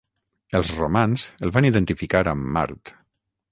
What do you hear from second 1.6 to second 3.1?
identificar amb Mart.